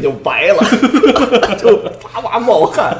[0.00, 0.58] 就白了，
[1.58, 2.96] 就哇哇冒汗，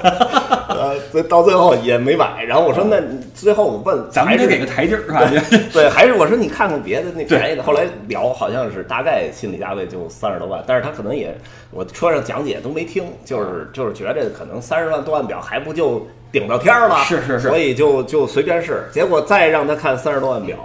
[0.69, 2.43] 呃，所以到最后也没买。
[2.45, 5.31] 然后我说，那你最后我问，咱们还是得给个台阶儿是吧？
[5.73, 7.63] 对，还是我说你看看别的那便宜的。
[7.63, 11.37] 后来聊好像是大概心理价位就三十多万，但是他可能也
[11.71, 18.85] 我车上讲解都没听，就是就是觉得可能三十万多万表还不就顶到天儿了，是是是所以就就随便试。
[18.93, 20.63] 结果再让他看三十多万表，就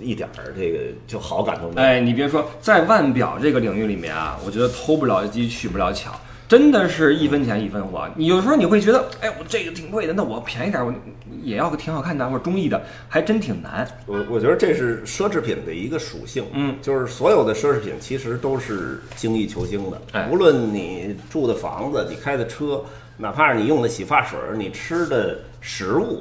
[0.00, 1.86] 一点儿这个就好感都没有。
[1.86, 6.12] 哎，你别说，在腕表这个领域里面啊，我觉得偷不了鸡，取不了巧，
[6.48, 8.08] 真的是一分钱一分货。
[8.14, 10.94] 你有时候你会觉得，哎，我这个挺贵的，那我便宜点儿，我
[11.42, 13.86] 也要个挺好看的或者中意的，还真挺难。
[14.06, 22.82] 我我觉得这是奢侈品的一个属性，嗯，就是所有的奢侈品其实都是精益求精的，哎无论你住的房子，你开的车，
[23.16, 26.20] 哪怕是你用的洗发水，你吃的食物，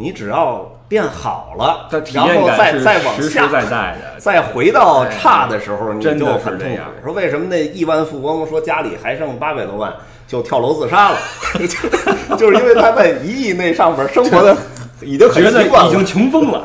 [0.00, 4.18] 你只要变好了，体然后再再往实实下在在的。
[4.18, 6.86] 再回到差的时候，你就是很痛苦这样。
[7.04, 9.92] 说为什么那亿万富翁说家里还剩八百多万
[10.26, 11.18] 就跳楼自杀了，
[12.38, 14.56] 就是因为他在一亿那上边生活的
[15.02, 16.64] 已经很习惯了已经穷疯了，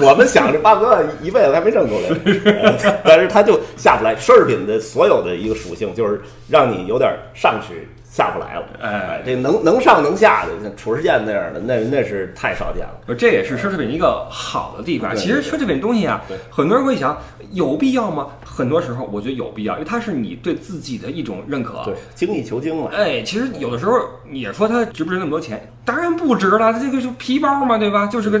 [0.00, 4.14] 我们想着八百万一辈子还没挣出来，呃但是他就下不来。
[4.16, 8.66] 奢侈品的所有的一个属性就是让你有点上去下不来了。
[8.80, 12.94] 哎这能能上能下的，像褚时健那样的，那那是太少见了。
[13.04, 15.14] 不这也是奢侈品一个好的地方。
[15.16, 17.20] 其实奢侈品东西啊，很多人会想，
[17.50, 18.28] 有必要吗？
[18.44, 21.82] 很多时候我觉得有必要，因为它是你对自己的一种认可。
[21.84, 22.88] 对，精益求精嘛。
[22.94, 23.98] 哎，其实有的时候
[24.30, 25.72] 你说它值不值那么多钱？
[25.84, 28.06] 当然不值了，它这个是皮包嘛，对吧？
[28.06, 28.40] 就是个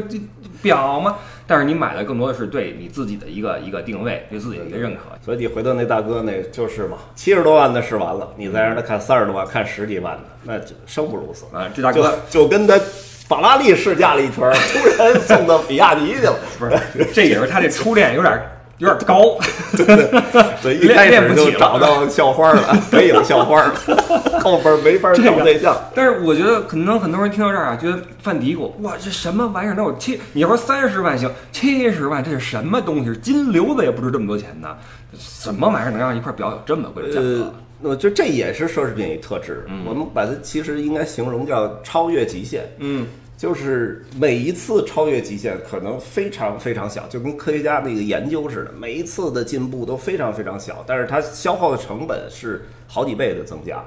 [0.64, 1.16] 表吗。
[1.46, 5.02] 但是你买的更多的是对你自己的一个一个定位，对自己的一个认可。
[5.22, 11.44] 所以你回到那大哥那就是嘛，七十多万的试完了，你再让他看三十多万，看十几万的，那就生不如死。
[11.54, 12.80] 啊，这大哥就跟他
[13.28, 16.34] 法拉利试驾了一圈儿，突然送到比亚迪去了。
[16.58, 18.40] 不是，这也是他这初恋有点
[18.78, 19.38] 有点高。
[20.62, 23.74] 对，一开始就找到校花了，北影校花了，
[24.42, 25.76] 后边没法找对象。
[25.94, 29.74] 但是我觉得可能很多人听到这儿啊，觉得犯嘀咕，哇，这什么玩意儿？
[29.76, 33.14] 那我七，你要说三十万行，七十万这是什么东西？
[33.20, 34.76] 金流子也不值这么多钱呢，
[35.18, 37.26] 什么玩意儿能让一块表有这么贵的价格
[37.82, 39.66] 呃？，我觉得这也是奢侈品一特质。
[39.86, 42.64] 我们把它其实应该形容叫超越极限。
[42.78, 43.06] 嗯，
[43.44, 53.84] 就是每一次超越极限可能非常非常小，就跟科学家那个研究似的，每一次的进步都非常非常小，但是它消耗的成本是好几倍的增加。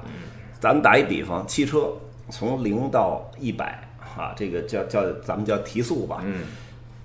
[0.60, 1.92] 咱们打一比方，汽车
[2.30, 3.82] 从零到一百
[4.16, 6.42] 啊，这个叫叫咱们叫提速吧，嗯，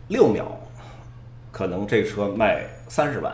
[0.10, 0.46] 六秒
[1.52, 3.34] 可能这车卖三十万，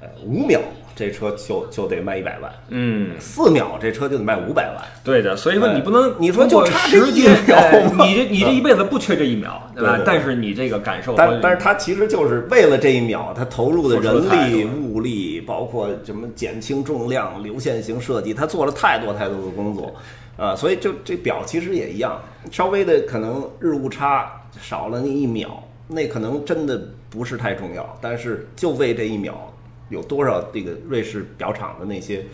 [0.00, 0.60] 呃，五秒
[0.96, 4.82] 这车就就得卖一百万，嗯，四秒这车就得卖五百万。
[5.04, 7.60] 对的，所以说你不能，哎你说就差这一，秒
[8.06, 10.00] 你这你这一辈子不缺这一秒，对吧？
[10.06, 19.94] 但是你这个感受，但但是他其实就是为了这一秒，他投入的人力、物力，包括什么减轻重量、流线型设计，他做了太多太多的工作，
[20.38, 22.18] 啊，所以就这表其实也一样，
[22.50, 24.32] 稍微的可能日误差
[24.62, 26.80] 少了那一秒，那可能真的
[27.10, 29.52] 不是太重要，但是就为这一秒，
[29.88, 32.24] 有多少这个瑞士表厂的那些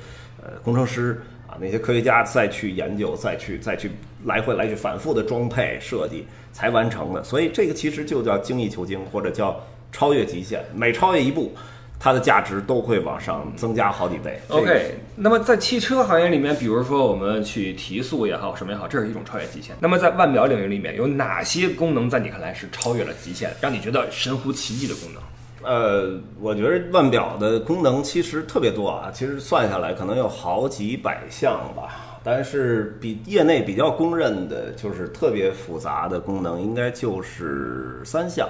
[0.43, 3.91] 呃工程师啊，那些科学家再去研究，再去再去
[4.25, 7.23] 来回来去反复的装配设计才完成的。
[7.23, 9.61] 所以这个其实就叫精益求精，或者叫
[9.93, 10.65] 超越极限。
[10.75, 11.55] 每超越一步，
[12.01, 14.41] 它的价值都会往上增加好几倍。
[14.49, 19.77] OK，那么在汽车行业里面，比如说我们去提速也好，什么也好，这是一种超越极限。
[19.79, 25.23] 那么在腕表领域里面，有哪些功能在你看来是超越了极限，让你觉得神乎其技的功能？
[25.65, 32.19] 呃，我觉得腕表的功能其实特别多啊，其实算下来可能有好几百项吧。
[32.25, 38.49] 但是比业内比较公认的，就是特别复杂的功能，应该就是三项，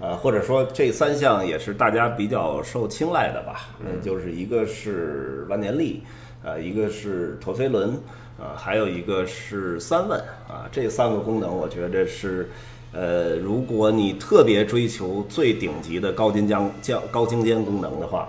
[0.00, 3.68] 呃，或者说这三项也是大家比较受青睐的吧。
[3.80, 6.02] 嗯，就是一个是万年历，
[6.42, 7.98] 呃，一个是陀飞轮，
[8.38, 10.18] 呃，还有一个是三问
[10.48, 10.68] 啊。
[10.70, 12.50] 这三个功能，我觉得是。
[12.94, 18.28] 呃，如果你特别追求最顶级的高精尖 cao 高精尖功能的话，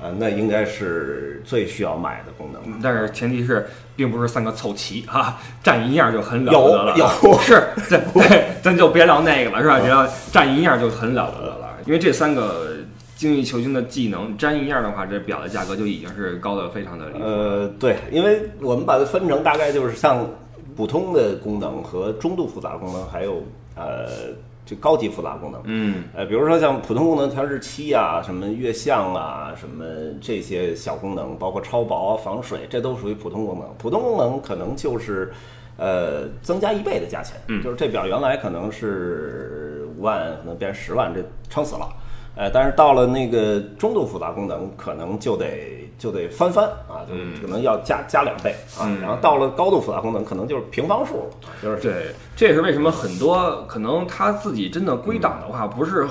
[0.00, 2.62] 呃，那应该是最需要买的功能。
[2.82, 3.66] 但是前提是，
[3.96, 6.94] 并不是三个凑齐啊，占 一样就很了不得了。
[6.96, 9.80] 有有是，对 对， 咱就别聊那个了，是吧？
[9.80, 12.76] 只要占一样就很了不得了，因为这三个
[13.16, 17.24] 精益求精的技能沾一样的话，这表的价格就已经是高的非常的离谱。
[17.24, 20.24] 呃，对，因为我们把它分成大概就是像
[20.76, 23.42] 普通的功能和中度复杂功能，还有
[23.76, 24.06] 呃
[24.66, 25.60] 这高级复杂功能。
[25.64, 29.84] 嗯，呃，比如说像普通功能调日期啊，什么月相啊，什么
[30.20, 33.68] 这些小功能，包括超薄、防水，这都属于普通功能。
[33.76, 35.30] 普通功能可能就是
[35.76, 41.86] 呃增加一倍的价钱，嗯就是这表原来可能是五万，可能变十万，这撑死了。
[42.36, 48.86] 呃，但是到了那个中度复杂功能，可能就得就得翻番啊，就可能要加加两倍啊。
[48.86, 51.30] 嗯然后到了高度复杂功能，可能就是平方数了，
[51.62, 56.06] 就是对，这也是为什么很多可能他自己真的归档的话，不是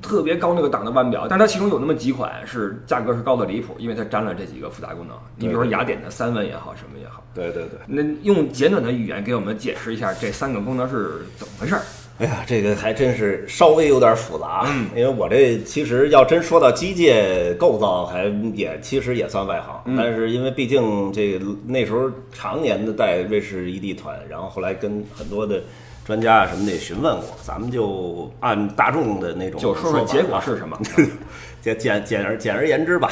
[0.00, 5.16] 特别高那个档的腕表，但是它其中有那么几款是价格是高的离谱，因为它沾了这几个复杂功能。
[5.34, 7.80] 你比如说雅典的三问也好，什么也好，对对对。
[7.84, 11.82] 那用简短的语言给我们解释一下这三个功能是怎么回事儿？
[12.18, 18.24] 哎呀，这个还真是稍微有点复杂，嗯因为我这其实要真说到机械构造，还
[18.54, 25.62] 也其实也算外行，嗯但是因为毕竟这个那时候常年的带瑞士 ED 团，然后后来跟很多的
[26.04, 30.76] 专家啊什么的也询问过，咱们就按大众的那种就说说结果啊是什么？
[31.62, 33.10] 简简简而简而言之吧，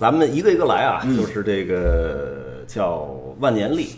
[0.00, 3.08] 咱们一个一个来啊，嗯就是这个叫
[3.40, 3.88] 万年历。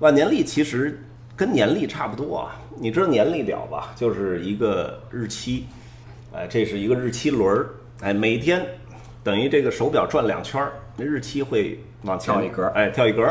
[0.00, 0.98] 万年历其实
[1.36, 3.92] 跟年历差不多啊，你知道年历表吧？
[3.94, 5.66] 就是一个日期，
[6.32, 7.68] 哎，这是一个日期轮儿，
[8.00, 8.66] 哎，每天
[9.22, 13.30] 等于这个手表转两圈儿，那日期会往前跳一格哎，跳一格，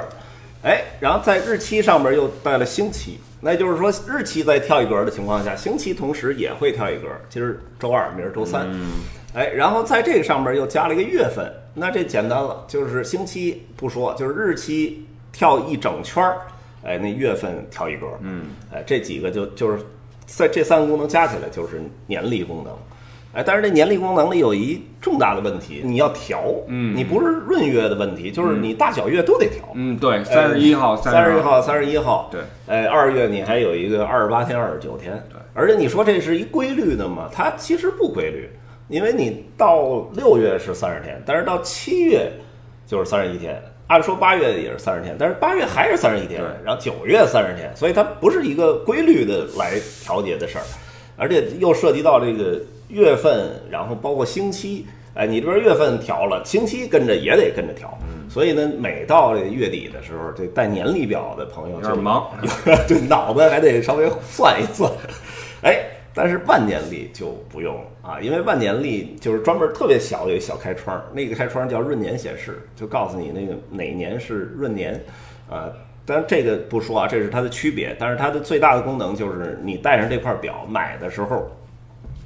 [0.61, 7.07] 哎，然后在日期上面又带了星期，那就是说日期在跳一格的情况下，星期同时也会跳一格。
[7.27, 8.69] 今儿周二，明儿周三，
[9.33, 16.37] 哎，然后在这个上面又加了一个月份，那这简单了，就是星期不说，就是日期跳一整圈儿，
[16.83, 19.79] 哎，那月份调一格，嗯，哎，这几个就就是
[20.25, 22.73] 在这三个功能加起来就是年历功能。
[23.31, 37.29] 哎，但是这年历功能里有一重大的问题，你要调，嗯，你不是闰月的问题，就是你大小月都得调，嗯，对，三十一号、十三十一号、三十一号，对，哎，二月你还有一个二十八天、二十九天，对，而且你说这是一规律的嘛？
[37.31, 38.49] 它其实不规律，
[38.87, 42.31] 因为你到六月是三十天，但是到七月
[42.87, 50.63] 就是三十一天，按说八月也是三十天，但是八月还是三十一天，然后九月三十天，所以它不是一个规律的来调节的事儿，
[51.17, 54.87] 而且又涉及到这个月份，然后包括星期。
[55.15, 57.97] 哎，你这边月份调了，星期跟着也得跟着调，
[58.29, 62.31] 所以呢，每到这月底的时候，这带年历表的朋友就有点忙，
[62.87, 64.89] 对，脑子还得稍微算一算。
[65.63, 65.83] 哎，
[66.21, 75.01] 但是万年历就不用啊，因为万年历就是专门特别小有一小开窗，那个开窗叫闰年显示，就告诉你那个哪年是闰年
[75.49, 75.71] 啊。
[76.05, 81.49] 当然这个不说啊，这是它的区别，但是它的最大的功能就是你带上这块表买的时候，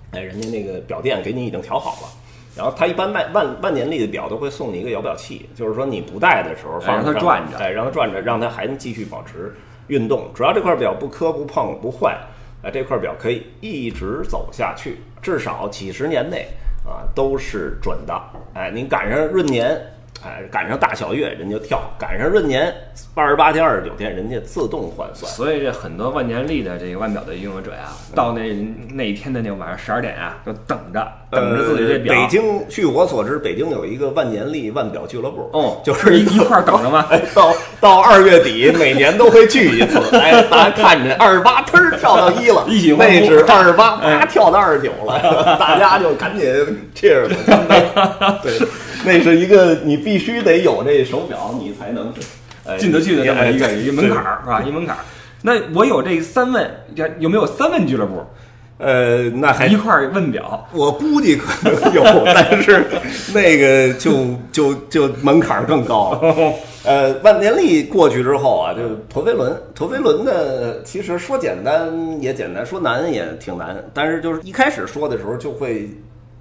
[0.10, 2.10] 哎，人家那个表店给你已经调好了。
[2.58, 9.54] 然后他一般卖万万年历的表都会送你一个摇表器，就是说你不戴的时候放让它转着哎，让它转着，让它还能继续保持
[9.86, 10.32] 运动。
[10.34, 12.18] 主要这块表不磕不碰不坏，
[12.64, 16.48] 哎，这块表可以一直走下去，至少几十年内
[16.86, 18.22] 啊都是准的。
[18.54, 19.78] 哎，您赶上闰年，
[20.24, 22.74] 哎，赶上大小月人就跳，赶上闰年
[23.14, 25.30] 二十八天、二十九天，人家自动换算。
[25.30, 28.54] 所以这很多万年历的这个腕表的拥有者呀，到那
[28.94, 32.16] 那一天的那晚上十二点啊，就等着等着自己这表。
[32.16, 37.06] 呃北京，据我所知，北京有一个万年历腕表俱乐部，哦，就是一一块儿等着吗？
[37.12, 40.00] 哎，到到二月底，每年都会聚一次。
[40.18, 46.48] 哎，大家看着二十八，忒儿跳到一了，一起那是二十八，啪跳到二十九了，大家就赶紧
[46.96, 47.84] cheers 干杯。
[48.42, 48.54] 对，
[49.04, 52.14] 那是一个你必须得有这手表，你才能
[52.66, 54.64] 哎进得去的这么一个哎一个门槛儿是吧？
[54.66, 55.02] 一门槛儿。
[55.42, 56.72] 那我有这三问，
[57.20, 58.26] 有没有三问俱乐部
[58.78, 60.66] 呃，那还一块儿问表？
[60.72, 62.02] 我估计可能有，
[62.34, 62.86] 但是
[63.34, 66.54] 那个就就就门槛儿更高了。
[66.86, 73.82] 呃，万年历过去之后啊，就陀飞轮，陀飞轮呢，其实说简单也简单，说难也挺难。
[73.94, 75.90] 但是就是一开始说的时候，就会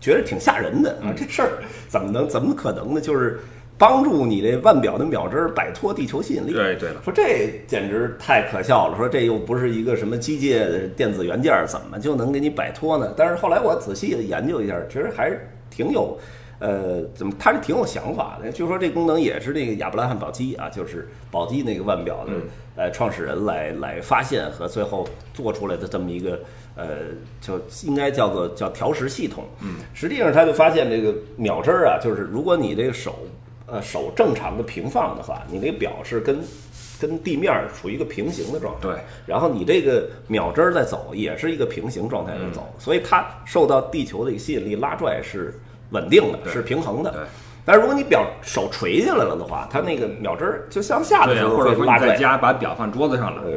[0.00, 1.48] 觉得挺吓人的啊，这事儿
[1.88, 3.00] 怎么能怎么可能呢？
[3.00, 3.38] 就是
[3.78, 6.52] 帮助你这腕表的秒针儿摆脱地球吸引力。
[6.52, 13.14] 对对了，说这简直太可笑了，说这又不是一个什么机械的电子元件儿，怎么就能给你摆脱呢？
[13.16, 16.18] 但是后来我仔细的研究一下，其实还是挺有，
[16.62, 18.52] 呃，怎么他是挺有想法的。
[18.52, 22.32] 据说这功能也是那个亚伯拉罕宝基啊，就是宝基那个腕表的
[22.76, 25.04] 呃创始人来来发现和最后
[25.34, 26.38] 做出来的这么一个
[26.76, 26.98] 呃，
[27.40, 29.42] 就应该叫做叫调时系统。
[29.60, 33.18] 嗯，实际上他就发现这个秒针儿啊，就是如果你这个手
[33.66, 36.38] 呃手正常的平放的话，你那个表是跟
[37.00, 38.82] 跟地面儿处于一个平行的状态。
[38.82, 45.52] 对，然后你这个秒针儿在走，也是一个平行状态在走，所以它受到地球的一个吸引力拉拽是
[45.92, 47.10] 稳定的，是平衡的。
[47.12, 47.20] 对。
[47.64, 53.52] 但是如果你表手垂下来了的话，它那个秒针儿就向下的，时候或者说会拉在家把表放桌子上了，呃，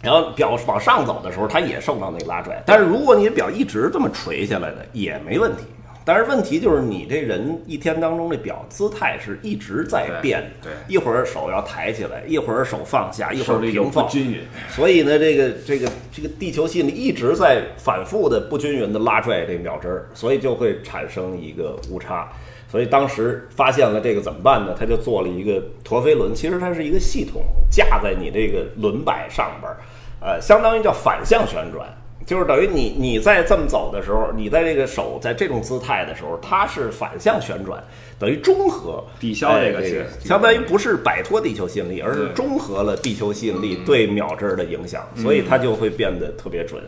[0.00, 2.62] 然后表往上走的时候，它也受到那个拉拽。
[2.64, 5.64] 但是如果你的表一直这么垂下来的，也没问题。
[6.12, 14.40] 但是问题就是你这人一天当中这表姿态是一直在变的，对一会儿手要抬起来，一会儿手放下，一会儿平放不，均匀。
[14.68, 22.28] 所以呢，这个这个这个地球吸引力一直在反复的不均匀的拉拽这秒针儿，所以就会产生一个误差。
[22.68, 24.74] 所以当时发现了这个怎么办呢？
[24.76, 27.40] 他就做了一个陀飞轮，其实它是一个系统
[27.70, 29.76] 架在你这个轮摆上边儿，
[30.20, 31.86] 呃，相当于叫反向旋转。
[32.30, 37.82] 就是等于你你在这么走的时候，你在这个手在这种姿态的时候，它是反向旋转，
[38.20, 46.80] 等于中和抵消这个哎相当于不是摆脱地球吸引力，而是中和了地球吸引力对秒针儿的影响，所以它就会变得特别准。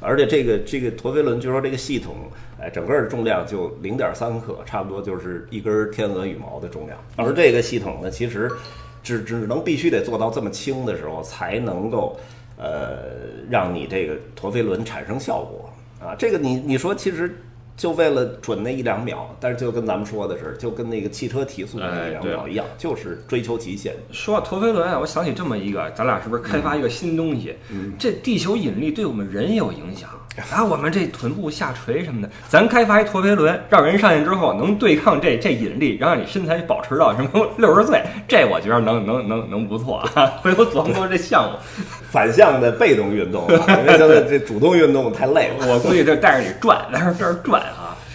[0.00, 2.14] 而且这个这个陀飞轮，据说这个系统，
[2.58, 6.98] 哎，整个的重量就零点三克，差不多就是一根天鹅羽毛的重量。
[7.16, 8.50] 而这个系统呢，其实
[9.02, 12.18] 只只能必须得做到这么轻的时候，才能够
[12.56, 12.98] 呃
[13.50, 15.70] 让你这个陀飞轮产生效果
[16.00, 16.14] 啊。
[16.18, 17.36] 这个你你说其实。
[17.76, 23.94] 就为了准那一两秒，但是就跟咱们说的是，就跟那个汽车提速那一两秒一样，就是追求极限。
[24.10, 27.54] 说到陀飞轮啊，我想起这么一个，咱俩是不是开发一个新东西？
[27.98, 40.26] 这地球引力对我们人有影响，然后我们这臀部下垂什么的， 咱开发一陀飞轮，让人上去之后能对抗这 这引力，然后让你身材保持到什么 六十岁，这我觉得能能能能不错啊！
[40.42, 41.58] 回头琢磨琢磨这项目，
[42.10, 45.66] 反向的被动运动，因为现在这主动运动太累了。
[45.66, 47.65] 我估计就带着你转，在这儿转啊。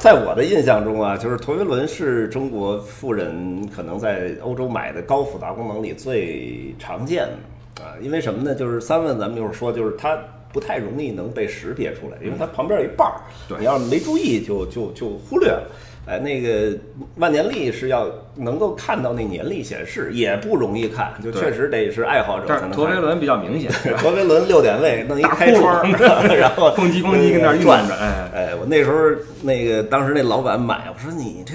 [0.01, 7.27] 在我的印象中啊，就是陀飞轮是中国富人可能在欧洲买的高复杂功能里最常见
[7.75, 7.93] 的啊。
[8.01, 8.55] 因为什么呢？
[8.55, 10.17] 就是三问，咱们就是说，就是它
[10.51, 13.21] 不太容易能被识别出来，因为它旁边有一半儿，
[13.59, 15.69] 你要是没注意就就就忽略了。
[16.05, 16.75] 哎，那个
[17.17, 25.89] 万年历是要能够看到那年历显示，也不容易看，就确实得是爱好者才但能陀飞轮比较明显， 陀飞轮六点位弄一大开窗，
[26.35, 28.29] 然后咣叽咣叽跟那儿运转着哎。
[28.33, 28.97] 哎，我那时候
[29.43, 31.53] 那个当时那老板买，我说你这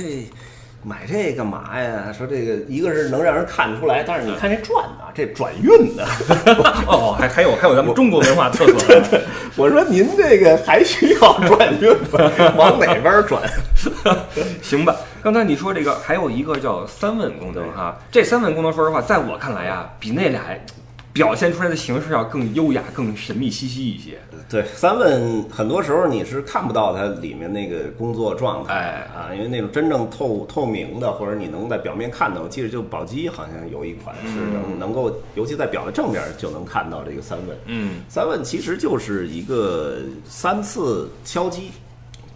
[0.88, 2.12] 买这干嘛呀？
[2.16, 6.06] 说这个一个是能让人看得出来，但是你看这转的，这转运的。
[6.86, 9.20] 哦，还还有还有咱们中国文化特色。
[9.56, 12.54] 我说您这个还需要转运吗？
[12.56, 13.42] 往哪边转？
[14.62, 20.40] 行吧，刚才你说这个还有一个叫三问功能哈，这三问功能说实话，在我看来啊，比那俩
[21.16, 24.18] 表现出来的形式要更优雅、更神秘兮兮一些。
[24.48, 37.56] 对，三问很多时候你是看不到它里面那个工作状态，哎啊，因为那种真正透透明的，或者你能在表面看到，我记得就宝鸡好像有一款是能、能够，尤其在表的正面就能看到这个三问。
[37.66, 41.70] 嗯，三问其实就是一个三次敲击。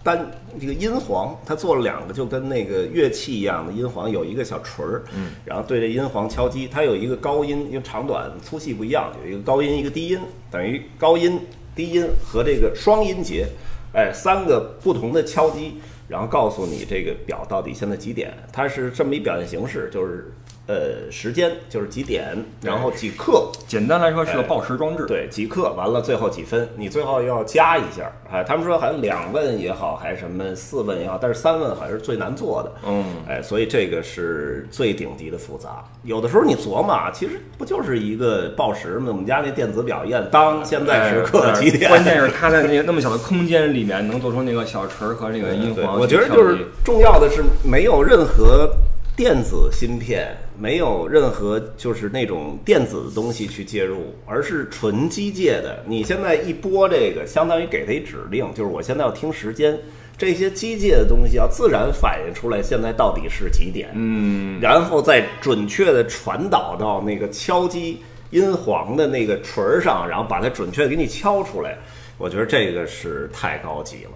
[0.02, 10.18] 单这个音簧，它做了两个，就跟那个乐器一样的音簧，有一个小锤儿，嗯，然后对着音簧敲击，它有一个高音，因为长短粗细不一样，有一个高音，一个低音，
[10.50, 11.40] 等于高音、
[11.74, 13.46] 低音和这个双音节，
[13.92, 15.74] 哎，三个不同的敲击，
[16.08, 20.32] 然后告诉你这个表到底现在几点，它是这么一表现形式，就是
[20.70, 25.04] 呃时间就是几点，然后几克，简单来说是个报时装置。
[25.08, 28.12] 对，几克完了，最后几分，你最后要加一下。
[28.30, 32.72] 哎，他们说好像两问也好，还是什么四问也好，但是三问好像是最难做的。
[32.86, 35.82] 嗯，哎，所以这个是最顶级的复杂。
[36.04, 39.06] 有的时候你琢磨啊，其实不就是一个报时吗？
[39.08, 41.90] 我们家那电子表一按，当现在时刻几点？
[41.90, 45.74] 哎关键是它在那个那么小的空间里面，能做出那个小锤儿和那个音。
[45.98, 48.70] 我觉得就是重要的是没有任何
[49.16, 55.82] 电子芯片，没有任何就是那种电子的东西去介入，而是纯机械的。
[55.86, 59.78] 你现在一拨这个，相当于给它一指令，就是我现在要听时间，
[60.18, 71.78] 这些机械的东西要自然反映出来现在到底是几点，嗯，然后再准确的传导到那个敲击音簧的那个锤儿上，然后把它准确的给你敲出来。
[72.18, 74.10] 我觉得这个是太高级了。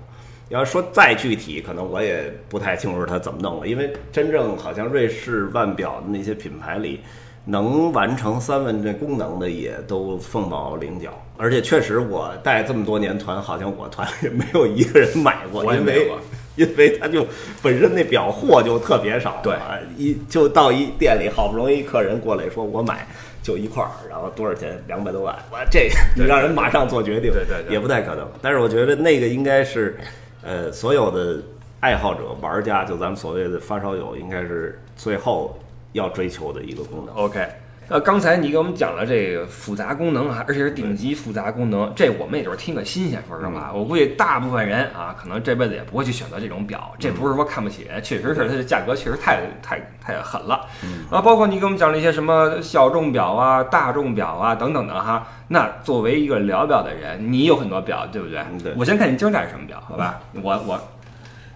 [0.49, 7.01] 要说再具体，可能我也不太清楚它怎么弄了，因为真正好像瑞士腕表的那些品牌里，
[7.45, 11.11] 能完成三问这功能的也都凤毛麟角。
[11.37, 16.19] 而且确实，我带这么多年团，好像我团里没有一个人买过，因为我也没有
[16.57, 17.27] 因为它就
[17.61, 23.05] 本身那表货就特别少，对啊，一就到一店里，好不容易客人过来说我买
[23.43, 24.81] 就一块儿，然后多少钱？
[24.87, 28.25] 两百多万，我这你让人马上做决定，对对对也不太可能。
[28.41, 29.99] 但是我觉得那个应该是，
[30.45, 31.43] 呃，所有的
[31.81, 35.59] 爱好者、玩家，就咱们所谓的发烧友，应该是最后
[35.93, 37.15] 要追求的一个功能。
[37.15, 37.49] OK，
[37.89, 46.93] 呃，刚才你给我们讲了这个复杂功能啊，而且是顶级复杂功能，这我们也就是听个新鲜，说实话，我估计大部分人啊，可能这辈子也不会去选择这种表。
[46.99, 50.67] 这不是说看不起，确实是它的价格确实太太太狠了。
[51.11, 55.27] 啊，包括你给我们讲了一些什么小众表啊、大众表啊等等的哈。
[55.49, 58.73] 那作为一个聊表的人，你有很多表，对不对？
[58.77, 60.19] 我先看你今儿戴什么表，好吧？
[60.43, 60.81] 我我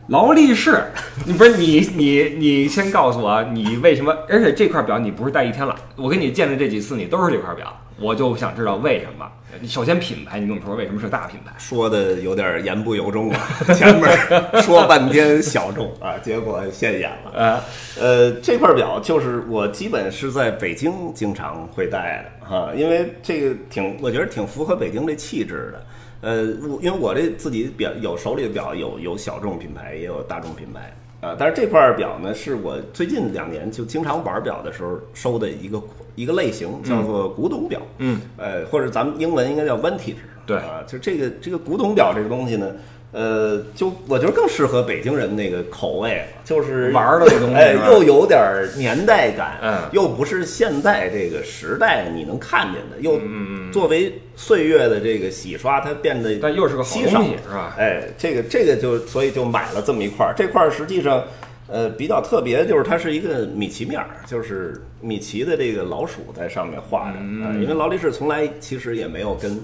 [0.08, 0.82] 劳力士，
[1.26, 4.14] 你 不是你你你先告诉我你为什么？
[4.28, 9.26] 而且这块表你不是戴一天了，我跟你见的这几次你都是这块表，我就想知道为什么。
[9.60, 11.52] 你首先品牌，你跟我说为什么是大品牌？
[11.58, 17.32] 说的有点言不由衷啊， 前面说半天小众啊， 结果现眼了。
[17.34, 17.60] 呃
[18.00, 25.84] 呃，这块表就是我基本是在北京经常会戴的哈、因为这个挺，我觉得挺符合北京这气质的。
[26.20, 30.92] 呃，我因为我这自己表有手里的表有有小众品牌，也有大众品牌。
[31.20, 35.82] 啊、但是这块表呢，是我最近两年就经常玩表的时候收的一个
[36.14, 37.82] 一个类型，叫做古董表。
[37.98, 40.14] 嗯，呃，或者咱们英文应该叫 vintage。
[40.46, 40.58] 对。
[40.58, 42.70] 啊，就这个这个古董表这个东西呢，
[43.10, 48.40] 呃，就我觉得更适合北京人那个口味了，就是玩儿的那东西哎，又有点
[48.76, 49.76] 年代感，嗯。
[49.90, 57.74] 又不是现在这个时代你能看见的，又嗯作为岁月的这个洗刷，它变得但又是个好稀少东西是吧？
[57.78, 61.22] 哎，这个这个就所以就买了这么一块儿，这块儿实际上。
[61.70, 67.18] 呃，比较特别的就是它是一个米奇面儿，就是米奇的这个老鼠在上面画的。
[67.20, 69.60] 嗯啊因为劳力士从来其实也没有跟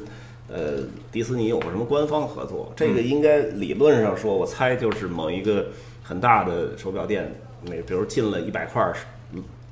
[0.52, 0.80] 呃
[1.10, 5.64] 迪士尼有过什么官方合作，这个嗯应该理论上说，我猜就是某一个
[6.02, 7.34] 很大的手表店，
[7.64, 8.94] 那比如进了一百块儿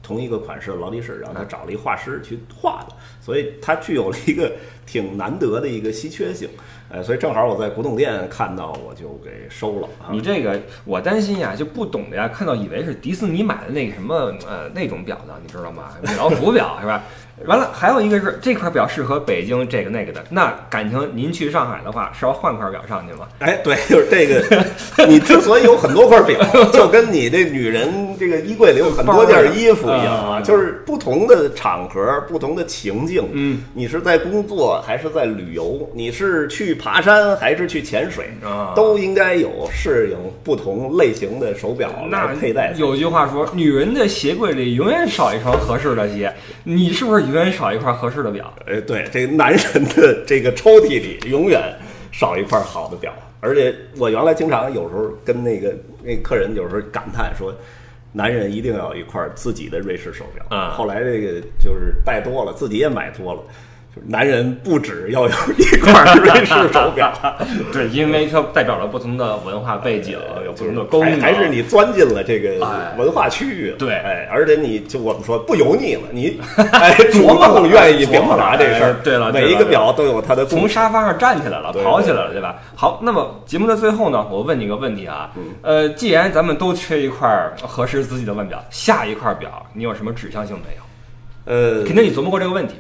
[0.03, 4.53] 同一个款式的劳力士，然后他找了一画师去画的，所以它具有了一个
[4.85, 6.49] 挺难得的一个稀缺性。
[6.89, 10.13] 呃，所以正好我在古董店看到，我就给收了啊。
[10.13, 14.15] 你这个我担心呀，就不懂的呀，看到以为是迪士尼买的那个什么
[14.47, 15.93] 呃那种表呢，你知道吗？
[16.03, 17.03] 米老鼠表是吧？
[17.47, 23.27] 完了，还有一个是这块表适合北京这个那个的，那感情您去上海的话是要换块表上去吗？
[23.39, 24.65] 哎，对，就是这个。
[25.07, 26.39] 你之所以有很多块表，
[26.73, 33.29] 就跟你这女人这个衣柜里有很多件衣服一样啊，嗯就是不同的场合、不同的情境。
[33.33, 35.91] 嗯，你是在工作还是在旅游？
[35.95, 38.31] 你是去爬山还是去潜水？
[38.45, 42.73] 啊都应该有适应不同类型的手表那来佩戴。
[42.77, 46.33] 有句话说，女人的鞋柜里永远少一双合适的鞋，
[46.65, 48.53] 你是不是永远少一块合适的表？
[48.67, 51.75] 哎，对，这个男人的这个抽屉里永远
[52.13, 57.55] 少一块好的表，而且我原来经常有时候跟那个那客人有时候感叹说，
[58.13, 60.45] 男人一定要有一块自己的瑞士手表。
[60.51, 63.43] 啊后来这个就是戴多了，自己也买多了。
[63.95, 65.29] 就是男人不只要有
[65.59, 67.13] 一块瑞士手表，
[67.73, 76.41] 对，因为它代表了不同的文化背景，有不同的功能，还还是你钻进了这个哎文化区域了，对哎，而且你就我们说不油腻了，你
[76.73, 82.57] 哎琢磨更愿意表琢磨了达这事儿哎，对了每一个表都有它的从沙发上站起来了，跑起来了，对吧？
[82.75, 87.29] 好，那么节目的最后呢，我问你个问题啊，呃，既然咱们都缺一块
[87.61, 90.83] 合适自己的腕表，下一块表你有什么指向性没有？
[91.45, 92.77] 呃，肯定你琢磨过这个问题。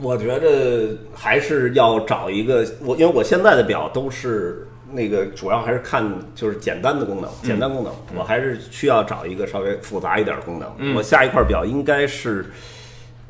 [0.00, 10.72] 我觉得还是要找一个我，因为我现在的表都是那个主要还是看就是简单的功能，简单功能，我还是需要找一个稍微复杂一点的功能。
[10.78, 10.94] 嗯。
[10.94, 12.46] 我下一块表应该是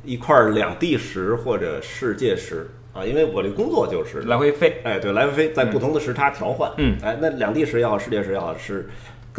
[0.04, 6.70] 一块两地时或者世界时啊，因为我这工作就是来回飞，哎，对，来回飞，在不同的时差调换。
[6.78, 8.88] 嗯，哎，那两地时也好，世界时也好，是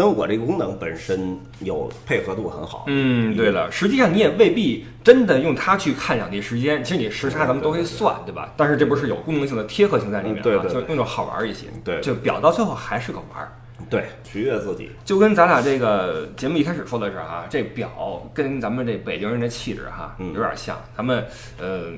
[0.02, 2.86] 跟我这个功能本身有配合度很好。
[2.88, 8.52] 嗯，对了，实际上你也未必真的用它去看两地时间，其实你时差咱们都会算，对吧？
[8.58, 11.68] 但是这不是有功能性的贴合性在里面啊，嗯对对对就用着好玩一些。
[11.84, 13.52] 对就表到最后还是个玩儿。
[13.90, 14.90] 对，取悦自己。
[15.06, 20.82] 就跟咱俩这个节目一开始说的是哈，这表跟咱们这北京人的气质哈嗯有点像。
[20.98, 21.24] 咱们
[21.60, 21.92] 呃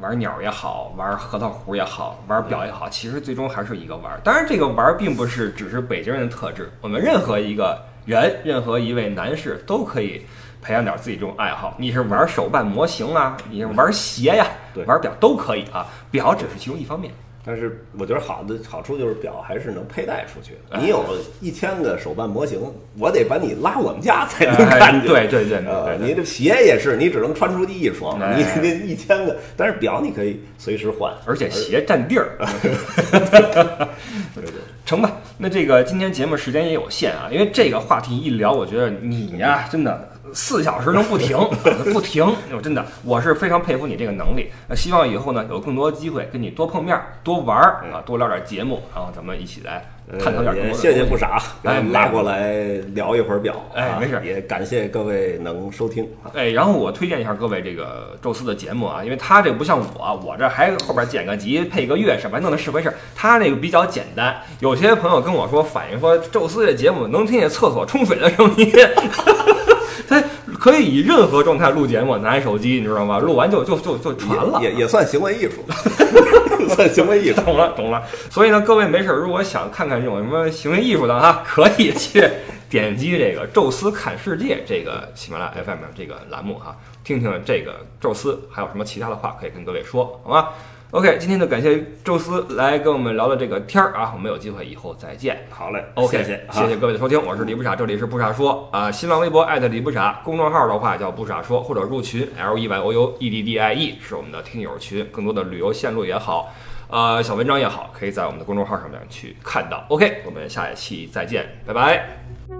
[0.00, 4.20] 玩鸟也好，玩核桃核也好，玩表也好，其实最终还是一个玩。
[4.22, 10.26] 当然，这个玩并不是只是北京人的特质，我们任何一个人，任何一位男士都可以
[10.60, 11.74] 培养点自己这种爱好。
[11.78, 15.86] 你是玩手办模型啊，你是玩鞋呀，对玩表都可以啊。
[16.10, 17.12] 表只是其中一方面。
[17.46, 21.04] 但是我觉得好的好处就是表还是能佩戴出去你有
[21.40, 22.60] 一千个手办模型，
[22.98, 25.06] 我得把你拉我们家才能哎看见。
[25.06, 31.14] 对对对对呃，对你这鞋也是，你只能穿出去一双，哎你那一千个，但是表你可以随时换。
[31.24, 32.36] 而且鞋占地儿。
[34.34, 34.52] 对对，
[34.84, 41.36] 成吧，那这个今天节目时间也有限啊，因为这个话题一聊，我觉得你呀，真的四小时能不停
[41.92, 44.50] 不停，我真的我是非常佩服你这个能力。
[44.68, 49.84] 那，希望以后呢有更多机会跟你多碰面儿、多玩儿啊，多聊点节目，然后咱们一起来
[50.22, 52.52] 探讨点也谢谢不傻，拉过来
[52.94, 53.54] 聊一会儿表。
[53.74, 56.04] 啊哎没事也感谢各位能收听。
[56.22, 62.94] 啊哎，然后我推荐一下各位这个宙斯的节目啊，因为他这不像我，我这还后边剪个辑、配个乐什么弄的是回事儿。
[63.14, 68.72] 他那个比较简单，有些朋友跟我说反映说，宙斯这节目能听见厕所冲水的声音，
[70.08, 70.22] 他
[70.58, 73.18] 可以以任何状态录节目，拿一手机，你知道吗？
[73.18, 74.60] 录完就就就就传了。
[74.62, 75.64] 也也也算行为艺术。
[76.74, 77.40] 算行为艺术。
[77.42, 78.02] 懂了，懂了。
[78.30, 82.28] 所以呢，各位没事儿，如果想看看这种什么行为艺术的哈，可以去
[82.68, 90.48] 点击这个“宙斯看世界”这个喜马拉雅 FM 这个栏目哈，听听这个宙斯还有什么其他的话可以跟各位说，好吗
[90.92, 95.46] ？OK，今天就感谢宙斯来跟我们聊聊这个天儿啊，我们有机会以后再见。
[95.50, 106.52] 好嘞 OK，谢谢，谢谢各位的收听，我是李不傻，这里是不傻说啊、新浪微博艾特李不傻，公众号的话叫不傻说，或者入群 L E Y O U E D D I E 是我们的听友群，更多的旅游线路也好，
[106.88, 109.84] 呃，小文章也好，可以在我们的公众号上面去看到。
[109.88, 112.55] OK，我们下一期再见，拜拜。